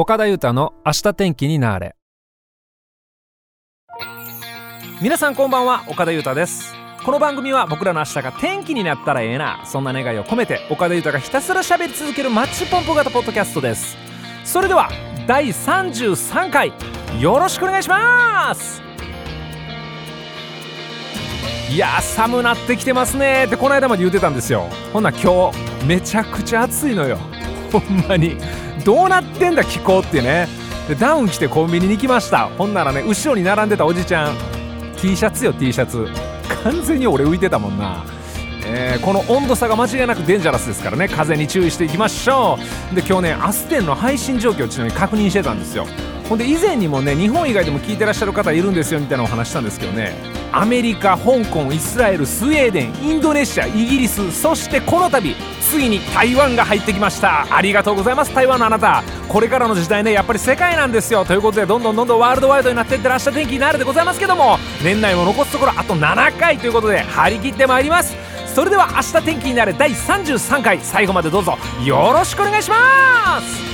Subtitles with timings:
[0.00, 1.96] 岡田裕太の明日天気になれ。
[5.02, 6.72] 皆さんこんばんは岡田裕太です。
[7.04, 13.96] この番組は僕らの明日が天気になったらええなそんな願いを込めて岡田裕太がひたすら喋り続けるマッチポンプ型ポッドキャストです。
[14.44, 14.88] それでは
[15.26, 16.72] 第33回
[17.20, 18.80] よろしくお願いします。
[21.72, 24.68] いや寒なってきてますねってこの間まで言ってたんですよ。
[24.92, 27.18] ほんな今日めちゃくちゃ暑いのよ。
[27.72, 28.36] ほんまに。
[28.84, 30.48] どうなってんだ気候ってね。
[30.88, 32.48] でダウン着てコンビニに行きました。
[32.56, 34.36] ほんならね後ろに並んでたおじちゃん。
[34.96, 36.06] T シャツよ T シャツ。
[36.64, 38.04] 完全に俺浮いてたもんな。
[38.66, 41.08] えー、この温度差が間違いなくデンジャラスですからね。
[41.08, 42.58] 風に注意していきましょ
[42.92, 42.94] う。
[42.94, 45.86] で今日ねアステンの配信状況をちなみに確認してたんですよ。
[46.28, 50.14] ほんで以前にもね日本以外でも聞いてらっしゃる方いるんですよみたいなお話したんですけどね。
[50.52, 57.46] アメリカ香港イスラエルスウェーデンインドネシアイギリスそしてこの度ついに台湾が入ってきました。
[57.54, 59.02] ありがとうございます台湾のあなた。
[59.28, 61.24] これからの時代ねやっぱり世界なんですよ。
[61.24, 68.14] ということでどんどんどんどんワールドワイドになっていってらっしゃる天気になるでございますけども年内も残すところあと7回ということで張り切ってまいります。
[68.54, 70.80] それでは明日天気になる第33回。
[70.80, 73.67] 最後までどうぞよろしくお願いします。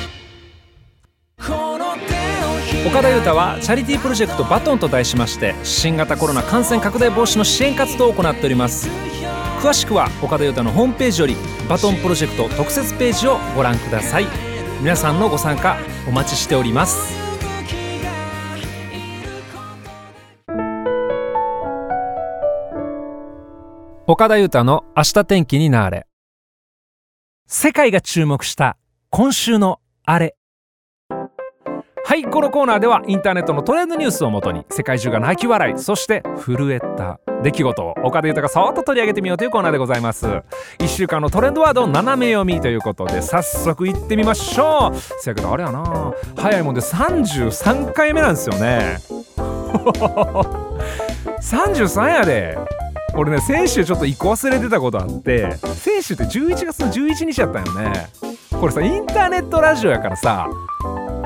[2.87, 8.91] 岡田裕太はチャリティープロジェクトバトンと題しまして新型コロナ感染拡大防止の支援活動を行っております。
[9.61, 11.35] 詳しくは岡田裕太のホームページより
[11.67, 14.27] バトンプロジェクト特設ページをご覧ください。
[14.81, 17.15] 皆さんのご参加お待ちしております。
[24.07, 26.07] 岡田裕太の明日天気になれ。
[27.47, 28.77] 世界が注目した
[29.09, 30.37] 今週のあれ
[32.06, 40.27] はいこのコーナーではインターネットのトレンドニュースをもとに世界中が泣き笑いそして震えた出来事を岡田裕太がそっと取り上げてみようというコーナーでございます。
[40.27, 44.97] 1週間のトレンドワードを斜め読みということで早速いってみましょう。
[45.20, 46.12] せやけどあれやな。
[46.36, 48.98] 早いもんで33回目なんですよね。
[51.41, 52.59] 33やで。
[53.16, 58.09] 俺ね先週ちょっと1個忘れてたことあって先週って11月の11日やったんよね。
[58.60, 60.48] これさインターネットラジオやからさ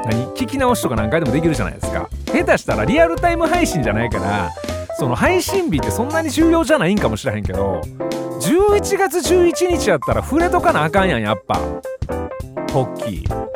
[0.09, 0.27] 何？
[0.35, 2.09] 聞き直しとか何回でもできるじゃないですか。
[2.27, 4.51] 下手したらリアルタイム配信じゃないから
[4.99, 7.81] その配信日ってそんなに重要じゃないんかもしれへんけど
[8.41, 11.59] 11月11日やったら触れとかなあかんやんやっぱ。
[12.73, 13.49] ポッキー。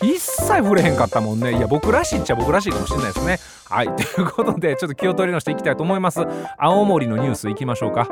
[0.00, 1.56] 一切触れへんかったもんね。
[1.56, 3.38] いや僕らしいっちゃ僕らしいかもしれないですね。
[3.68, 6.20] はいということでちょっと気を取り直していきたいと思います。
[6.56, 8.08] 青森のニュースいきましょうか。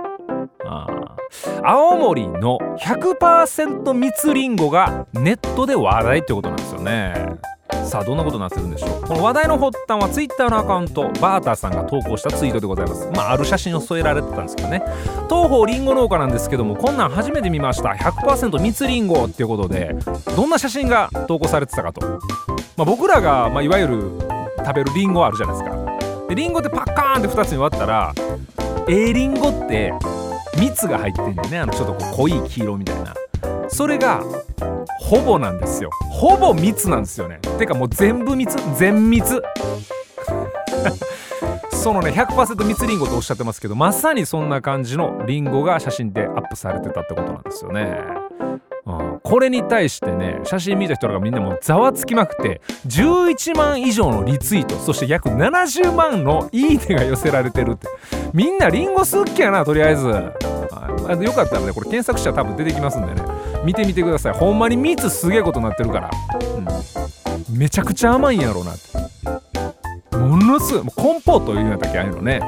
[0.65, 0.87] あ
[1.62, 7.14] 青森の100%蜜りんごがネットで話題ってことなんですよね。
[7.84, 9.06] さあどんなことになってるんでしょう。
[9.06, 13.09] この話題の発端は Twitter のアカウントバーターさんが投稿したツイートでございます。
[13.14, 14.82] まあある写真を添えられてたんですけどね。
[15.28, 17.91] 東方りんご農家なんですけどもこんなん初めて見ました。
[17.91, 19.94] 100%蜜りんごっていうことで
[20.34, 22.06] どんな写真が投稿されてたかと、
[22.76, 24.10] まあ、僕らが、まあ、いわゆる
[24.58, 25.76] 食べるりんごあるじゃないですか。
[26.28, 28.12] でりんごってパッカーンって2つに割ったら
[28.88, 29.93] ええりんごって
[30.59, 31.59] 蜜が入ってんね。
[31.59, 33.15] あのちょっとこう濃い黄色みたいな。
[33.69, 34.22] それが
[35.00, 35.91] ほぼなんですよ。
[36.11, 37.39] ほぼ蜜なんですよね。
[37.59, 38.56] てかもう全部蜜。
[38.77, 39.43] 全蜜。
[41.72, 48.25] そのね100%蜜りんごとおっしゃってますけどまさにそんな感じのりんごが写真でアップされてたってことなんですよね。
[49.26, 57.88] これに対してね写真見た人らがみんなもうざわつきまくって11万以上のリツイートそして約70万のいいねが寄せられてるって。
[58.32, 60.06] みんなリンゴ好きやなとりあえず。
[60.06, 63.22] よかったらねこれ検索したら多分出てきますんでね。
[63.64, 64.32] 見てみてください。
[64.32, 66.10] ほんまに蜜すげえことになってるから、
[67.50, 70.16] うん、めちゃくちゃ甘いんやろうなって。
[70.19, 72.41] ものすごいコンポートいうのやったっけああいうのね。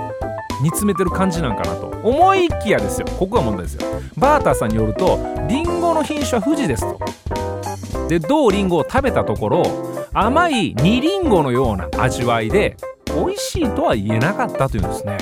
[0.62, 1.88] 煮詰めてる感じなんかなと。
[2.04, 3.06] 思いきやですよ。
[3.18, 3.82] ここが問題ですよ。
[4.16, 5.18] バーターさんによると
[5.48, 8.08] リンゴの品種は富士ですと。
[8.08, 9.62] でどうリンゴを食べたところ
[10.12, 12.76] 甘い煮リンゴのような味わいで
[13.06, 15.18] 美味しいとは言えなかったというんですね。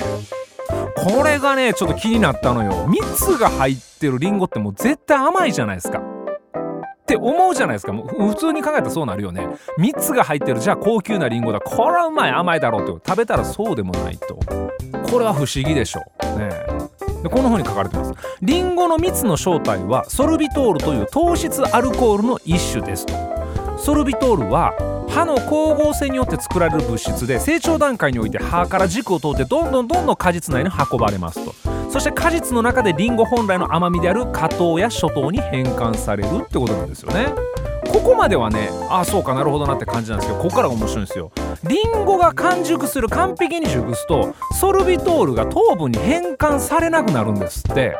[0.96, 2.86] これがねちょっと気になったのよ。
[2.88, 5.98] 蜜が入ってるリンゴってもう絶対甘いじゃないですか。
[5.98, 7.92] って思うじゃないですか。
[7.92, 9.46] もう普通に考えたらそうなるよね。
[9.78, 11.60] 蜜が入ってるじゃあ高級なリンゴだ。
[11.60, 14.34] これはうまい甘いだろうって食べたらそうでもないと。
[15.08, 16.00] これは不思議でしょ
[16.34, 16.38] う。
[16.38, 16.48] ね
[17.22, 18.12] でこんな風に書かれてます。
[18.42, 23.06] リンゴの蜜の正体はソルビトールという糖質アルコールの一種です。
[23.06, 23.14] と
[23.78, 24.74] ソルビトールは
[25.08, 31.54] 歯の光合成によって作られる物質で成長段階において歯から軸を通ってどんどんどんどん果実内に運ばれますと。
[31.90, 37.28] そして果実の中でリンゴ本来の甘みである果糖や初糖に変換されるってことなんですよね。
[37.90, 41.30] ここまではねああそうかなるほどなって感じなんですけどここからが面白いんですよ。
[41.68, 47.96] リンゴが完熟する完璧に熟すとソルビトールが糖分に変換されなくなるんですって。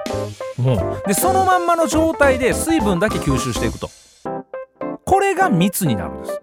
[0.59, 3.91] もうでそのまんまの状態で水分だけ吸収していくと。
[5.05, 6.41] これが蜜になるんです。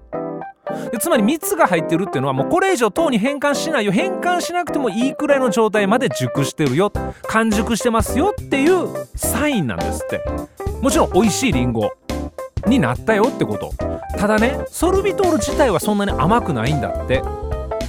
[0.92, 3.92] でつまり蜜が入ってるっていうのはもうこれ以上糖に変換しないよ。
[3.92, 6.92] 変換しなくてもいいくらいの状態まで熟してるよ。
[7.28, 10.24] 完熟してますよっていうサインなんですって。
[10.82, 11.94] もちろん美味しいリンゴ
[12.68, 13.74] になったよってこと。
[14.18, 17.22] ただねソルビトール自体はそんなに甘くないんだって。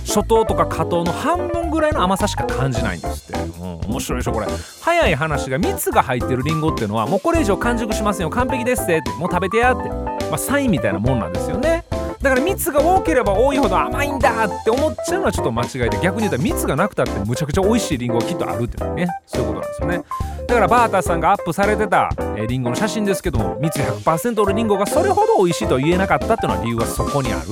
[0.06, 4.46] 初糖とか果糖の半分ぐらいの甘さしか感じないんですって、うん、面白いでしょこれ。
[4.82, 11.84] 早い話が蜜が入ってるりんごっていうのはもうこれ以上完熟しませんよ完璧ですってもう食べてやって、まあ、サインみたいなもんなんですよね。
[12.24, 20.04] だから蜜が多ければ多いほど甘いんだって思っちゃうのはちょっと間違いで逆に言ったら蜜がなくたってむちゃくちゃ美味しいリンゴがきっとあるっていうねそういうことなんですよね。
[20.48, 27.46] だからバーターさんがアップされてた、えー、リンゴの写真ですけども蜜100%のリンゴがそれほど美味しいとは言えなかったっていうのは理由はそこにある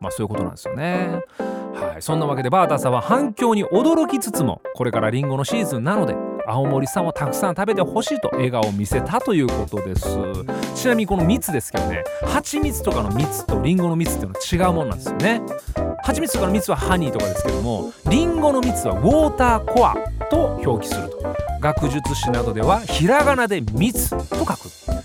[0.00, 1.20] まあそういうことなんですよね。
[1.74, 6.14] はい、そんなわけでバーターさんは反響に驚きつつもこれからリンゴのシーズンなので
[6.48, 10.08] 青森さんをたくさん食べてほしいと笑顔を見せたということです。
[10.74, 15.42] ちなみにこの蜜ですけどね蜂蜜とかの蜜とリンゴの蜜っていうのは違うものなんですよね。
[16.02, 19.94] 蜂蜜とかの蜜はハニーとかですけどもリンゴの蜜はウォーターコア
[20.30, 21.18] と表記すると。
[21.60, 24.56] 学術誌などではひらがなで蜜と書く。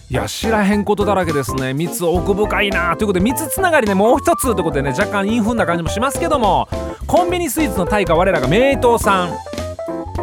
[0.10, 1.74] いや知らへんことだらけですね。
[1.74, 6.70] 蜜奥深いなということで蜜つながりねもう一つということでね若干インフンな感じもしますけども
[7.08, 9.63] コンビニスイーツの大家我らが名東さん。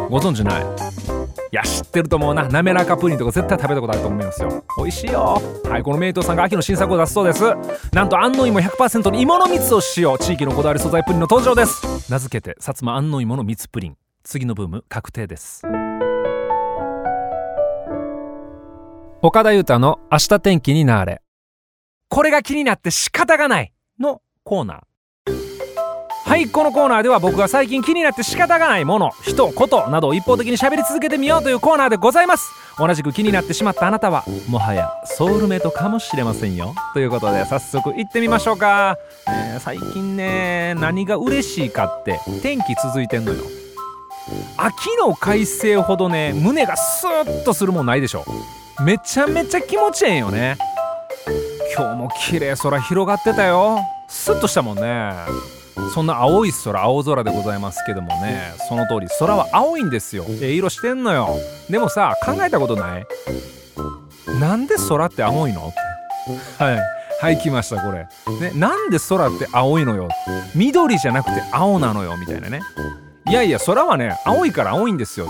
[0.09, 0.63] ご存知ない？
[0.63, 0.65] い
[1.55, 2.47] や知ってると思うな。
[2.47, 4.63] 滑らかプリンとか絶対食べたことあると思いますよ。
[4.77, 5.41] 美味しいよ。
[5.65, 7.43] はいこの名東さんが秋の新作を出すそうです。
[7.91, 10.17] なんと安納芋100%の芋の蜜を使用。
[10.17, 12.09] 地域のこだわり素材プリンの登場です。
[12.09, 13.97] 名付けて薩摩安納芋の蜜プリン。
[14.23, 15.63] 次のブーム確定です。
[19.21, 21.21] 岡田裕太の明日天気になれ。
[22.07, 24.81] これが気になって仕方がないのコーナー。
[26.31, 32.53] はいこのコーナーでは僕が最近気になって仕方がないもの人ことなどを一方的に喋り続けてみようというコーナーでございます。
[32.77, 36.73] 同じく気になってしまったあなたはもはやソウルメイトかもしれませんよ。
[36.93, 38.95] ということで早速行ってみましょうか、
[39.27, 43.43] えー、最近ね何が嬉しいかって天気続いてんのよ。
[44.55, 48.23] 秋の快晴ほどね胸がスーッとするもんないでしょ。
[48.85, 50.55] めちゃめちゃ気持ちええよね。
[51.75, 53.79] 今日も綺麗空広がってたよ。
[54.07, 55.60] スッとしたもんね。
[55.93, 60.25] そんな青い空青空でございますけどもねその通り空は青いんですよ。
[60.27, 61.29] ええ色してんのよ。
[61.69, 63.05] でもさ考えたことない？
[64.39, 65.71] なんで空って青いの？
[66.57, 66.79] はい。
[67.21, 68.07] はい来ましたこれ、
[68.39, 70.09] ね、なんで空って青いのよ？
[70.55, 72.61] 緑じゃなくて青なのよみたいなね。
[73.27, 75.27] いやいや空はね青いから青いんですよ。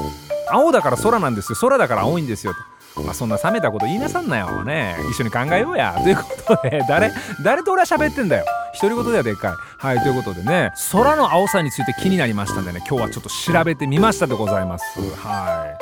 [0.49, 1.57] 青だから空なんですよ。
[1.59, 2.53] 空だから青いんですよ
[2.97, 4.63] まあ、そんな冷めたこと言いなさんなよ。
[4.63, 5.97] ね一緒に考えようや。
[6.03, 6.23] というこ
[6.55, 7.11] とで誰
[7.43, 8.45] 誰と俺は喋ってんだよ。
[8.81, 9.53] 独り言ではでっかい。
[9.77, 14.99] はいということでね空の青さについて気になりましたんでね今日はちょっと調べてみましたでございます。
[15.17, 15.75] は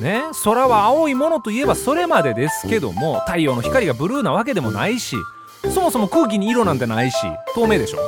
[0.00, 0.02] い。
[0.02, 5.16] ね空は青いものといえばそれまでですけども太陽の光がブルーなわけでもないし
[5.72, 7.16] そもそも空気に色なんてないし
[7.54, 7.98] 透明でしょ。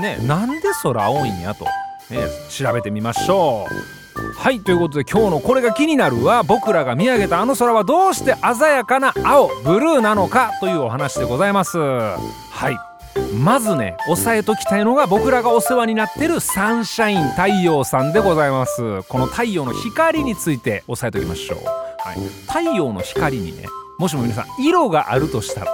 [0.00, 3.66] ねなんで空青いんやと、ね、調べてみましょ
[3.96, 3.99] う
[4.36, 11.78] はいということで今日のこれが気になるは僕らが見上げたあの空はどうして鮮やかな青ブルーなのかというお話でございます。
[11.78, 12.16] は
[12.70, 12.76] い
[13.36, 19.02] まずね押さえときたいのが僕らがお世話になってるサンシャイン太陽さんでございます。
[19.08, 23.64] この太陽の光について押さえときましょう、はい、太陽の光にね
[23.98, 25.72] もしも皆さん色があるとしたら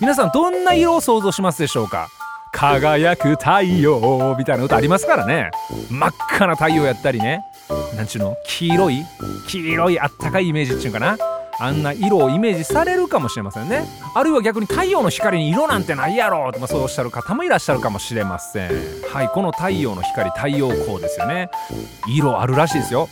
[0.00, 2.08] 皆さんどんな色を想像しますでしょうか？
[2.52, 5.50] 輝く太陽みたいな歌ありますからね。
[5.90, 7.44] 真っ赤な太陽やったりね。
[7.96, 8.36] なんちゅうの？
[8.46, 9.04] 黄色い？
[9.48, 11.16] 黄色いあったかいイメージっちゅうかな？
[11.60, 13.84] あんな色をイメージされるかもしれませんね。
[14.14, 18.70] あるいは逆に太陽の光に色なんてないやろと、まあ、そうおっしゃる方もいらっしゃるかもしれません。
[19.12, 21.50] はいこの太陽の光太陽光ですよね。
[22.08, 23.08] 色あるらしいですよ。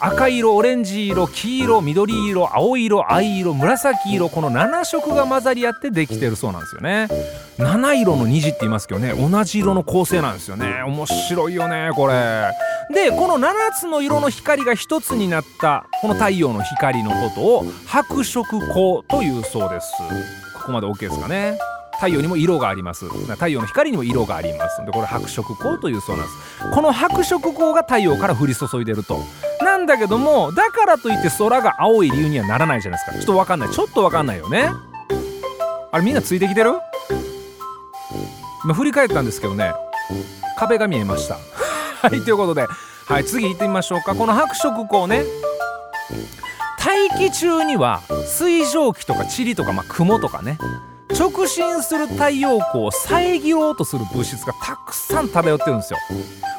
[0.00, 7.08] 赤色オレンジ色黄色緑色青色藍色紫色この7色が混ざり合ってできてるそうなんですよね。
[7.58, 9.14] 7色の虹って言いますけどね。
[9.14, 10.82] 同じ色の構成なんですよね。
[10.82, 12.50] 面白いよねこれ。
[12.92, 19.92] でこの7つの色の光が1つになったこの太陽の光のことを白色光というそうです。
[20.54, 21.58] ここまで OK ですかね。
[21.96, 23.06] 太陽にも色があります。
[23.06, 24.84] 太陽の光にも色があります。
[24.84, 26.70] でこれ白色光というそうなんです。
[26.74, 29.20] この白色光が太陽から降り注いでると。
[29.62, 33.18] なんだけどもだからといって空が青い理由にはならないじゃないですか。
[33.18, 33.70] ちょっとわかんない。
[33.70, 34.68] ちょっとわかんないよね。
[35.92, 36.72] あれみんなついてきてる？
[38.64, 39.72] 今振り返ったんですけどね。
[40.56, 41.38] 壁が見えました。
[42.04, 42.66] はいということで
[43.06, 44.14] はい次行ってみましょうか。
[44.14, 45.24] この白色光ね
[46.78, 50.58] 大気中には水蒸気とか塵とか、まあ、雲とかね
[51.18, 55.98] 直進する太陽光を遮ろうとする物質がたくさん漂ってるんですよ。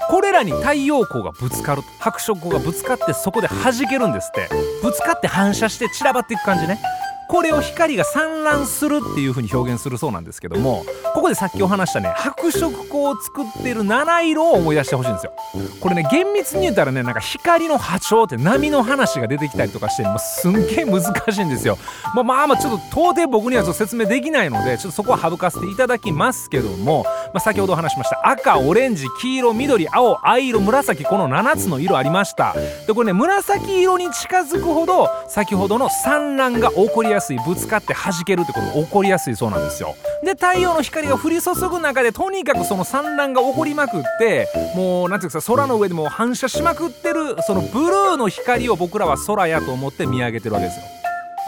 [0.10, 4.50] これらに太陽光がぶつかる白色光がぶつかってそこで弾けるんですって。
[4.82, 6.80] ぶつかって反射して散らばっていく感じね
[7.28, 15.34] これを光が散乱するっていう風に表現するそうなんですけどもここでさっきお話したね白色光を作ってる七色を思い出してほしいんですよ。
[15.80, 21.02] これね厳密に言ったらねなんか光の波長って波の話が出てきたりとかして、もうすんげえ難
[21.32, 21.78] しいんですよ。
[22.14, 32.56] まあまあまあちょっと到底僕にはちょっと説明できないのでちょっとそこは省かせていただきますけども、まあ、先ほど話しました赤オレンジ黄色緑青藍色紫この7つの色ありました。
[32.88, 39.96] でこれね紫色に近づくほど先ほどの散乱が起こりやすいぶつかって弾けるってことが起こりやすいそうなんですよ。
[40.24, 50.86] で太陽の光が降り注ぐ中でとにかくその産卵が起こりまくってもう何ていうか空の上でも反射しまくってるそのブルーの光を僕らは空やと思って見上げてるわけですよ。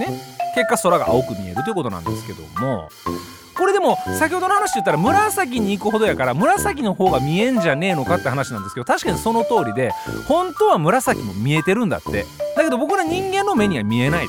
[0.10, 0.38] ね。
[0.56, 2.90] 結果空が青く見えるということなんですけども。
[3.58, 9.92] これでも先ほどの話で言ったら紫に行くほどやから紫の方が見えんじゃねえのかって話なんですけど確かにその通りで
[10.28, 12.26] 本当は紫も見えてるんだって。
[12.56, 14.28] だけど僕ら人間の目には見えない。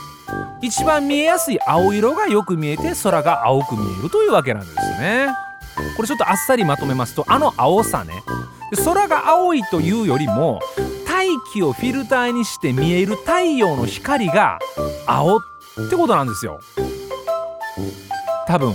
[0.61, 5.29] 一番見えやすい青色がよく見えて空が青く見えるというわけなんですね。
[5.97, 8.23] これちょっとあっさりまとめますとあの青さね。
[8.85, 10.61] 空が青いというよりも
[11.07, 14.59] 大気をフィルターにして見える太陽の光が
[15.07, 15.41] 青っ
[15.89, 16.61] てことなんですよ。
[18.47, 18.75] 多分。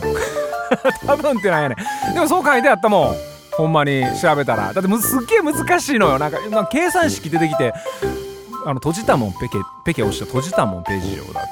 [1.06, 1.76] 多分ってなんやね
[2.14, 3.16] でもそう書いてあったもん。
[3.56, 4.74] ほんまに調べたら。
[4.74, 6.18] だってすっげえ難しいのよ。
[6.18, 6.40] なんか
[6.72, 7.74] 計算式出てきて
[8.66, 9.32] あの閉じたもん。
[9.34, 11.44] ペケペケ押して閉じたもんページ上だっ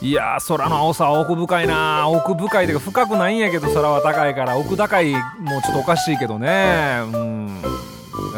[0.00, 0.06] て。
[0.06, 2.08] いやー空の青さは奥深いな。
[2.08, 4.56] 奥深いというか深くないんやけど空は高いから。
[4.56, 5.18] 奥高いも
[5.58, 7.00] うちょっとおかしいけどね。
[7.12, 7.62] うん。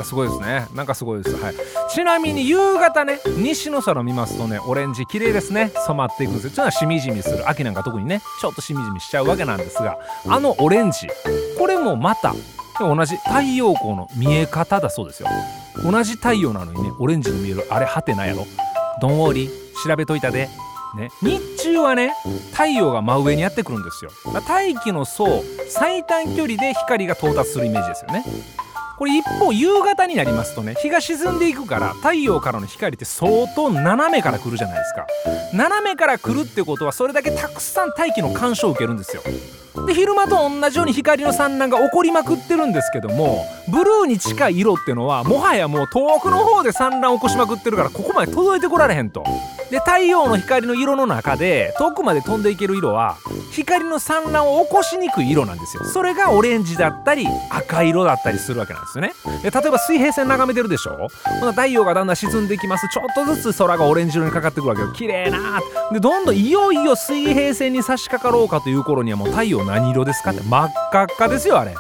[0.05, 0.69] すごいですね。
[0.75, 1.55] なんかすごいです、はい、
[1.93, 5.73] ちなみに夕方ね西の空見ますとねオレンジ綺麗ですね。
[5.87, 6.51] 染まっていくんですよ。
[6.51, 7.49] ちょっとしみじみする。
[7.49, 9.99] 秋なんか特にねちょっとしみじみしちゃうわけなんですが
[10.29, 11.09] あのオレンジ。
[11.59, 12.35] これもまた
[12.79, 15.29] 同じ太陽光の見え方だそうですよ。
[15.83, 18.47] 同じ太陽なのにねオレンジに見えるあれはてなやろ。
[19.01, 19.51] どんおり
[19.85, 20.49] 調べといたで。
[20.97, 22.15] ね、日中はね
[22.53, 24.11] 太陽が真上にやってくるんですよ。
[24.49, 28.25] 大気の層最短距離で光が到達するイメージですよね。
[28.99, 35.07] これ一方夕方になりますとね日が沈んでいくから太陽からの光って相当斜めから来るじゃないですか。
[35.53, 39.23] 斜めから来るってことはそれだけたくさん大気の干渉を受けるんですよ。
[39.87, 49.23] で昼間と同じように光の散乱が起こりまくってるんですけどもブルーに近い色っていうのはもはやもう遠くの方で散乱を起こしまくってるからここまで届いてこられへんと。
[49.71, 53.17] で太陽の光の色の中で遠くまで飛んでいける色は
[53.51, 55.85] 光の散乱を起こしにくい色なんですよ。
[55.85, 58.86] それがオレンジだったり赤色だったりするわけなんです。
[58.95, 59.15] よね。
[59.43, 61.09] で例えば水平線眺めてるでしょ？
[61.41, 62.87] ほな太陽がだんだん沈んできます。
[62.89, 64.93] ちょっとずつ空がオレンジ色にかかってくるわけよ。
[64.93, 65.61] 綺麗な
[65.93, 70.43] でどんどんいよいよ水平線に差し掛かろうかという頃にはもう太陽何色ですかって。
[70.43, 71.75] 真っ赤っかですよあれ。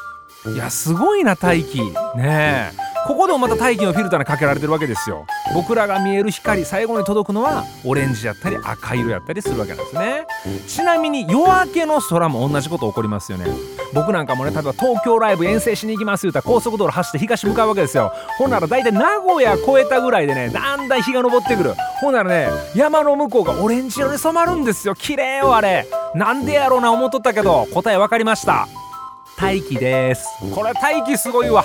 [0.53, 1.81] いやすごいな大気。
[1.81, 2.86] ねえ。
[3.07, 5.27] ここでもまた大気のフィルターにかけられてるわけですよ。
[5.55, 10.27] 僕らが見える光最後に届くのはオレンジやったり赤色やったりするわけなんですね。
[10.67, 11.37] ちなみに夜
[11.67, 13.47] 明けの空も同じこと起こりますよね。
[13.95, 18.13] 僕なんかもね例えば東京ライブ遠征しに行きます言うたら高速道路走って東向かうわけですよ。
[18.39, 21.75] ほんなら大体名古屋越えたぐらいでねだんだん日が昇ってくる。
[22.01, 24.95] ほんならね山の向こうがオレンジ色に染まるんですよ。
[24.97, 25.87] 綺麗よあれ。
[26.15, 28.67] なんでやろうな思っとったけど答え分かりました。
[29.39, 30.27] 大気です。
[30.55, 31.65] これ大気すごいわ。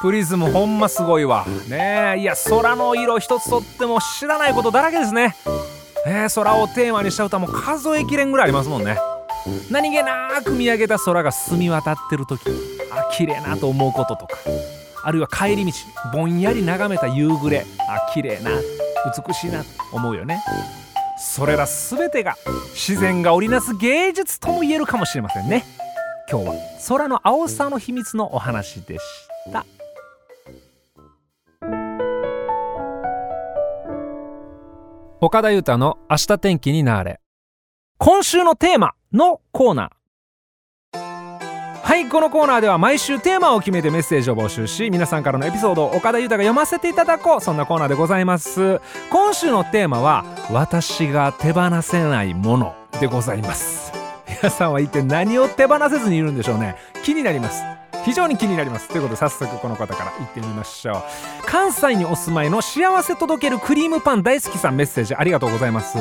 [0.00, 1.44] プリズムほんますごいわ。
[1.68, 5.36] ねえいや空の色一つとっても知らないことだらけですね。
[6.06, 8.96] えー、空をテーマにした歌も数えきれんぐらいありますもんね。
[9.70, 12.40] 何気なく見上げた空が澄み渡ってる時
[12.90, 14.36] あ綺麗なと思うこととか
[15.02, 15.72] あるいは帰り道
[16.12, 18.50] ぼんやり眺めた夕暮れあ綺麗な
[19.26, 20.42] 美しいなと思うよね。
[21.18, 22.36] それら全てが
[22.72, 25.64] 自然が織りなす芸術とも言えるかもしれませんね。
[26.30, 26.54] 今日は
[26.88, 29.02] 空の青さの秘密のお話でし
[29.52, 29.66] た。
[35.22, 37.20] 岡田裕太の明日天気になれ。
[37.98, 40.98] 今週のテーマのコーナー。
[41.82, 47.40] はいこのコーナーでは毎週テーマを決めてメッセージを募集し皆さんからのエピソードを岡田裕太が読ませていただこう。
[47.42, 48.80] そんなコーナーでございます。
[49.10, 53.92] 今週のテーマは私が手放せないものでございます。
[54.26, 56.76] 皆さんは一体何を手放せずにいるんでしょうね。
[57.04, 57.62] 気になります。
[58.04, 58.88] 非常に気になります。
[58.88, 61.02] ということで早速この方から行ってみましょう。
[61.46, 65.98] 関西にお住まいの幸せ届けるクリームパン大好きさんメッセージありがとうございます。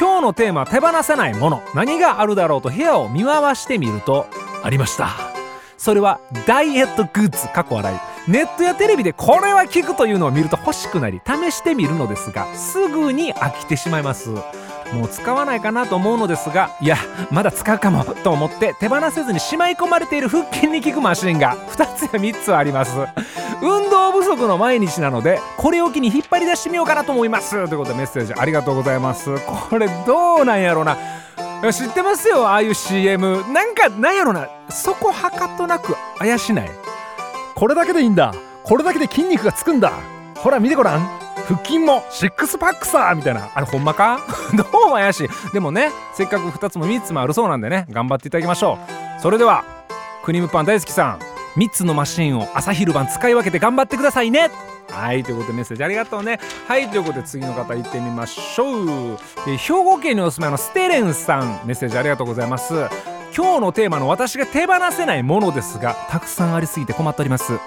[0.00, 1.62] 今日のテーマ手放せないもの。
[1.74, 4.26] 何があるだろうと部屋を見回してみると
[4.62, 5.10] ありました。
[5.76, 7.48] それはダイエットグッズ。
[7.52, 7.98] 過去笑い。
[8.30, 14.30] ネットやテレビでこれは効くというのを見ると欲しくなり試してみるのですがすぐに飽きてしまいます。
[14.92, 16.96] もう使わないかなと思うのですがいや
[17.30, 22.92] まだ使うかもと思って手放せずにしまい込まれている腹筋に効くマシンが2つや3つあります。
[23.62, 27.50] 運動不足の毎日なのでこれを機に引っ張り出してみようかなと思います。
[27.68, 29.30] ということでメッセージありがとうございます。
[29.46, 30.96] これどうなんやろな。
[31.72, 34.48] 知ってますよああいう CM なんかなんやろな。
[34.68, 36.70] そこはかとなく怪しない。
[37.54, 38.34] これだけでいいんだ。
[38.64, 39.92] これだけで筋肉がつくんだ。
[40.36, 41.21] ほら見てごらん。
[41.48, 43.48] 腹筋もシックスパックさみたいな。
[43.54, 44.20] あれほんまか？
[44.56, 45.28] どうも怪しい。
[45.52, 48.78] でもねせっかく2つも3つもあるそうなんでね頑張っていただきましょ
[49.18, 49.20] う。
[49.22, 49.64] それでは
[50.24, 51.18] クリームパン大好きさん
[51.58, 54.50] 3つのマシンを朝昼晩使い分けて頑張ってくださいね。
[54.90, 56.38] はいということでメッセージありがとうね。
[56.68, 59.18] はいということで次の方行ってみましょう。
[59.46, 62.74] 兵庫県にお住まいのステレンさんメッセージありがとうございます。
[63.34, 67.58] 今日のテーマの私が手放せないものですがたくさんありすぎて困っております。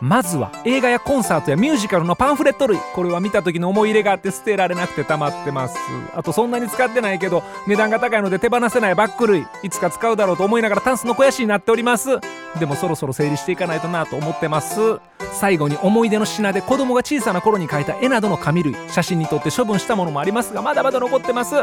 [0.00, 2.78] まずは映画やコンサートやミュージカルのパンフレット類。
[2.94, 5.76] これは見た時の思い入れがあって捨てられなくて溜まってます。
[6.14, 9.46] あとそんなに使ってないけど値段が高いので手放せないバッグ類。
[9.62, 12.18] いつか使うだろうと思いながらタンスの肥やしになっております。
[12.58, 14.98] でもそろそろ整理していかないとなと思ってます。
[15.32, 18.76] 最後に思い出の品で子供が小さな頃に描いた絵などの紙類。
[18.88, 21.54] 写真に撮って処分したものもありますがまだまだ残ってます。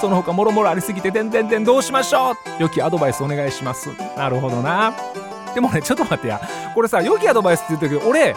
[0.00, 2.34] その他もろもろありすぎててんてんてんどうしましょう。
[2.58, 3.90] 良きアドバイスお願いします。
[4.16, 4.94] なるほどな。
[5.54, 6.40] でもねちょっと待ってや。
[6.74, 8.34] これさ良きアドバイスって言ったけど俺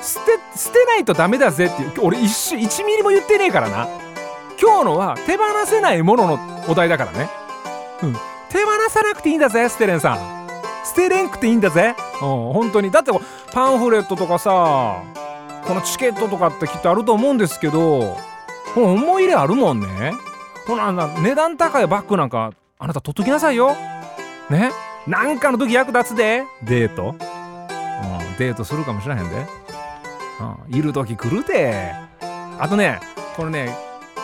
[0.00, 3.88] 捨て捨てないとダメだぜっていう俺一瞬1ミリも言ってねえからな。
[4.60, 7.30] 今日のは手放せないもののお題だからね。
[8.02, 8.12] うん。
[8.48, 10.46] 手放さなくていいんだぜステレンさん。
[10.86, 11.94] 捨てれんくていいんだぜ。
[12.22, 12.90] うん本当に。
[12.90, 13.12] だって
[13.52, 15.02] パンフレットとかさ
[15.66, 18.16] このチケットとかってきっとあると思うんですけど
[18.74, 20.14] この思い入れあるもんね。
[20.66, 23.74] ほな値段高いバッグなんかあなた取っときなさいよ。
[24.50, 24.70] ね。
[25.06, 26.44] なんかの時役立つで。
[26.62, 27.18] デート、うん、
[28.38, 29.46] デートするかもしれへんで、
[30.68, 31.92] うん、いる時来るで
[32.58, 33.00] あとね
[33.36, 33.76] これね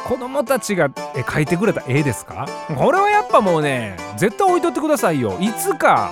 [0.05, 2.47] 子供たちが絵描いてくれた絵ですか？
[2.77, 5.39] これはやっぱもうね絶対置いとってくださいよ。
[5.41, 6.11] いつか。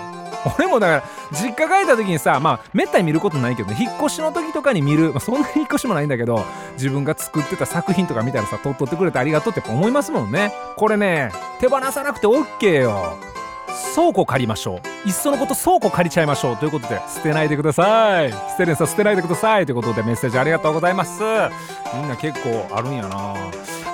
[0.57, 10.53] 俺もだから実家帰った時にさまあめったに見ることないけどね引っ越しの時とかに見る、まあ、そんなに引っ越しもないんだけど自分が作ってた作品とか見たらさ撮っとってくれてありがとうって思いますもんね。
[10.77, 13.19] これね手放さなくて OK よ
[13.95, 15.09] 倉庫借りましょう。
[15.09, 16.57] いっそのこと倉庫借りちゃいましょう。
[16.57, 18.31] ということで捨てないでください。
[18.31, 19.67] 捨てるんさ捨てないでください。
[19.67, 21.23] ということでメッセージありがとうございます。
[21.95, 23.35] みんな結構あるんやな。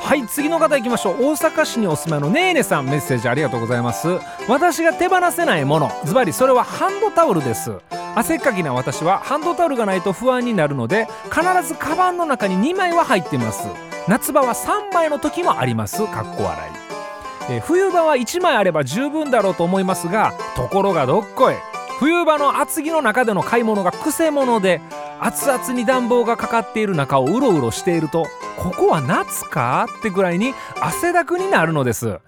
[0.06, 1.14] はい次の方行きましょう。
[1.24, 2.86] 大阪市にお住まいのねーねさん。
[2.86, 4.08] メッセージありがとうございます。
[4.48, 5.90] 私が手放せないもの。
[6.04, 7.72] ズバリそれはハンドタオルです。
[8.14, 13.68] 汗っかきな私はハンドタオルがないと不安になるので必ずカバンの中に2枚は入ってます。
[14.08, 15.98] 夏場は3枚の時もあります。
[16.06, 16.85] かっこ笑い。
[17.48, 21.54] え、冬場は1枚あれば十分だろうと思いますがところがどっこい。
[21.98, 24.82] 冬場の厚着の中での買い物がくせ者で
[25.18, 28.26] 熱々に暖房がかかっている中をうろうろしていると
[28.58, 32.18] ここは夏かってぐらいに汗だくになるのです。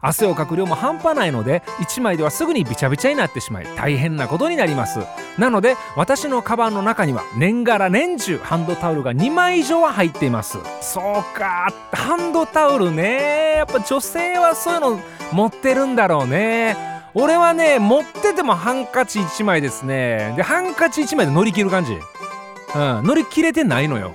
[0.00, 5.00] 汗をかく量も半端ないので1枚ではすぐにびちゃびちゃになってしまい大変なことになります。
[5.38, 10.58] なので私のカバンの中には年がら年中ハンドタオルが2枚以上は入っています。
[10.80, 13.54] そうかハンドタオルね。
[13.56, 15.00] やっぱ女性はそういうの
[15.32, 16.76] 持ってるんだろうね。
[17.14, 20.34] 俺はね持っててもハンカチ1枚ですね。
[20.36, 21.94] でハンカチ1枚で乗り切る感じ。
[21.94, 24.14] うん乗り切れてないのよ。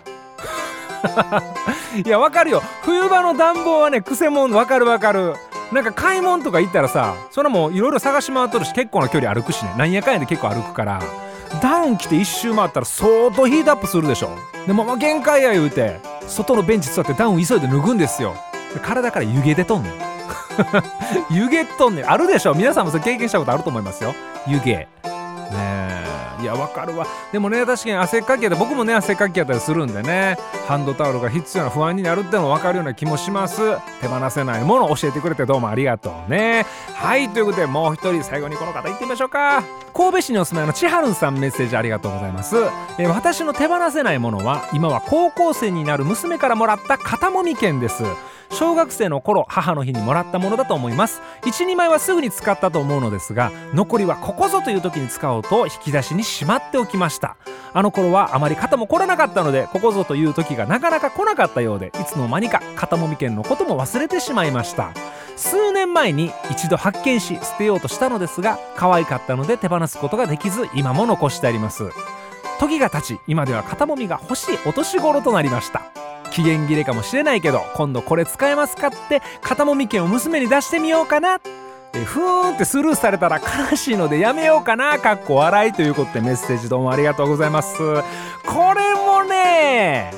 [2.05, 2.61] いやわかるよ。
[2.83, 5.35] 冬場の暖房はねくせもんわかるわかる。
[5.73, 9.73] なんか買い物とか行ったらさそれもいろいろ探し回っとるし結構な距離歩くしね。
[9.77, 11.01] なんやかんやで結構歩くから
[11.61, 14.29] ダウン着て一周回ったら相当ヒートアップするでしょ。
[14.65, 18.35] でもまあ限界や言うて外のベンチ座ってダウン急いで脱ぐんですよ。
[18.81, 19.93] 体から湯気出とんねん。
[21.29, 22.09] 湯気とんねん。
[22.09, 22.53] あるでしょ。
[22.53, 24.15] 皆さんもそれ経験したことあると思いますよ。
[24.47, 24.69] 湯気。
[24.69, 25.82] ねえ。
[26.43, 27.07] いやわかるわ。
[27.31, 33.61] でもね確かに汗っかきやで僕もね汗っかきやったりするんでねハンドタオルが必要な不安になるってのも分かるような気もします。
[34.01, 36.65] 手放せないものを教えてくれてどうもありがとうね。
[36.95, 39.63] はいということでもう一人最後にこの方行ってみましょうか。
[39.93, 42.55] 神戸市にお住まいの千春さんメッセージありがとうございます、
[42.97, 48.03] えー、私の手放せないものは今は高校生になる娘からもらった肩もみ券です。
[48.53, 51.21] 小学生の頃母の日にもらったものだと思います。
[51.41, 57.35] 12枚はすぐに使ったと思うのですが残りはここぞという時に使おうと引き出しにしまっておきました。
[57.75, 64.91] あの頃はあまり肩も凝らなかったのでここぞという時がなかなか来なかったようでいつの間にか肩もみ券のことも忘れてしまいました。
[65.35, 71.89] 数年前に一度発見し捨てようとしたのですが可愛かったので手放すことができず今も残してあります。
[72.59, 76.02] 時が経ち今では肩もみが欲しいお年頃となりました。
[76.33, 81.39] 期限切れかもしれないけど今度これ使えますかって肩もみ券を娘に出してみようかな。
[81.95, 84.97] えふーんってスルーされたら悲しいのでやめようかな。
[84.97, 87.77] かっこ笑いということでメッセージどうもありがとうございます。
[87.77, 90.11] これもね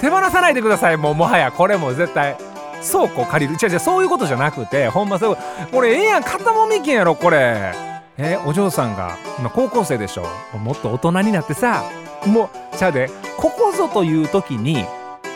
[0.00, 0.96] 手放さないでください。
[0.96, 2.36] もうもはやこれも絶対
[2.84, 3.58] 倉庫借りる。
[3.62, 5.38] 違う違うそういうことじゃなくてほんまそう
[5.70, 6.24] これええやん。
[6.24, 7.72] 肩もみ券やろこれ。
[8.18, 10.26] えお嬢さんが今高校生でしょ。
[10.58, 11.84] もっと大人になってさ。
[12.26, 13.08] もうちゃうで。
[13.36, 14.86] ここぞという時に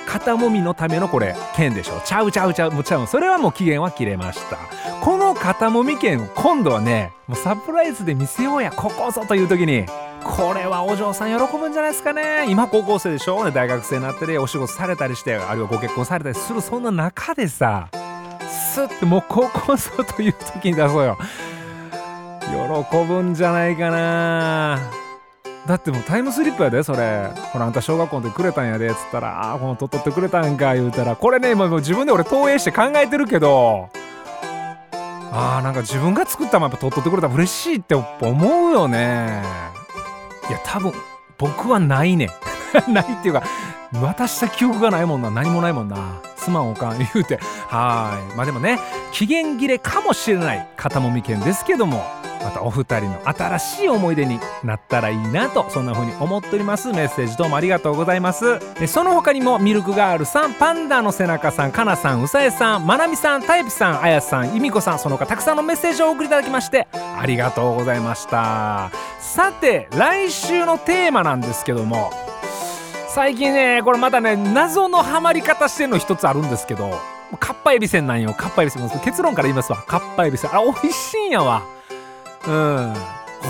[0.06, 2.00] 肩もみのためのこれ剣でしょ。
[2.04, 2.70] ちゃうちゃうちゃう。
[2.70, 4.56] もうちゃうそれはもう期限は切れました。
[5.04, 8.70] この肩もみ剣を今度はねもうサプライズで見せようや。
[8.70, 9.86] ここぞという時に
[10.24, 12.46] これはお嬢さん喜ぶんじゃないですかね。
[12.48, 13.50] 今高校生でしょ？
[13.50, 17.88] 大学生になってねお仕事されたりしてあるいはご結婚されたりするそんな中でさ
[18.72, 21.18] スッてもうここぞという時に出そうよ。
[22.40, 25.05] 喜ぶんじゃないかな
[25.66, 27.28] だってもうタイムスリップやでそれ。
[27.52, 31.16] ほらあんた小学校でくれたんやでっつったらああこのとっとってくれたんか言うたら。
[31.16, 33.88] これねもう自分で俺投影して考えてるけど
[35.32, 39.42] あーなんか自分が作ったもんやっぱとっとってくれたら嬉しいって思うよね。
[40.48, 40.92] いや多分
[41.38, 42.30] 僕はないね。
[42.88, 43.42] ないっていうか
[43.92, 45.30] 渡した記憶がないもんな。
[45.30, 46.20] 何もないもんな。
[46.36, 47.38] すまんおかん言うて。
[47.68, 48.36] はい。
[48.36, 48.78] まあでもね
[49.12, 52.04] 期限切れかもしれない肩もみ券ですけども
[52.42, 56.88] またお二人の新しい思い出になったらいいなとそんな風に思っております。
[56.88, 58.60] メッセージどうもありがとうございます。
[58.78, 68.90] でその他にもミルクガールさんパンダの背中さんかなさんうさえさんまなみさんタイプさんあやさんいみこさんその他たくさんのメッセージをお送りいただきましてありがとうございました。
[69.20, 72.12] さて来週のテーマなんですけども
[73.16, 76.90] 最近ねこれまたね謎のハマり方してるの一つあるんですけど
[77.40, 78.34] かっぱえびせんなんよ。
[78.34, 79.78] かっぱえびせん結論から言いますわ。
[79.78, 80.54] かっぱえびせん。
[80.54, 81.62] あ美味しいんやわ。
[82.46, 82.94] うん。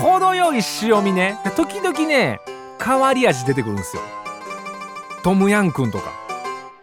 [0.01, 1.37] 程よい塩味ね。
[1.57, 2.39] 時々ね
[2.81, 4.03] 変わり味出てくるんですよ。
[5.21, 6.13] トムヤンくんとか。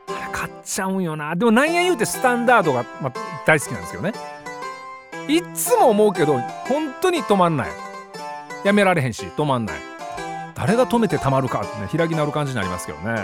[0.08, 1.34] あれ買っちゃうんよな。
[1.34, 3.12] でもなんや言うてスタンダードが、まあ、
[3.46, 4.12] 大好きなんですけどね。
[5.26, 7.68] いっつも思うけど本当に止まんない。
[8.62, 9.93] やめられへんし止まんない。
[10.54, 13.14] 誰が止めてたまるかってね開き直る感じになりますけどね。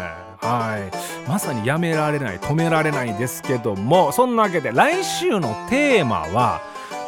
[0.41, 1.29] はい。
[1.29, 4.13] まさにやめられない止められないですけども。
[4.13, 6.61] そんなわけで来週のテーマは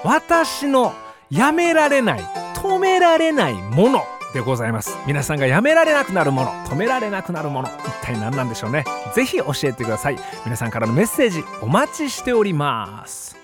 [0.05, 0.93] 私の
[1.31, 2.21] やめられない
[2.55, 4.05] 止められないもの
[4.35, 4.97] でございます。
[5.07, 8.85] 皆さんがやめられなくなるもの止められなくなるもの一体何なんでしょうね。
[9.15, 10.19] ぜひ教えてください。
[10.45, 13.42] 皆さんからのメッセージお待ちしております。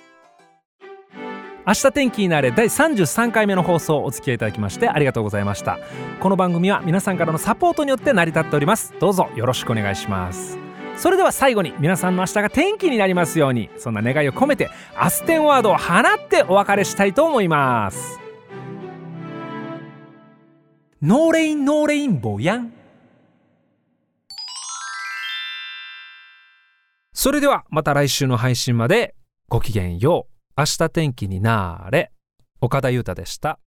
[1.68, 5.78] 明日天気になれ第33回目の放送お付き合いいただきましてありがとうございました。
[6.18, 8.94] この番組は皆さんからのサポートによって成り立っております。
[8.98, 10.57] どうぞよろしくお願いします。
[10.96, 18.18] それでは最後に皆さんの明日が天気になりますようにそんな願いを込めて明日天ワードを放ってお別れしたいと思います。
[21.02, 22.72] No rain no rainbow やん
[27.12, 29.14] それではまた来週の配信まで
[29.50, 30.38] ごきげんよう。
[30.58, 32.10] 明日天気になーれ
[32.60, 33.60] 岡田裕太でした。